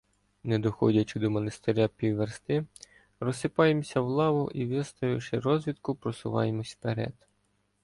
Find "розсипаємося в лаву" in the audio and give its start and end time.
3.19-4.51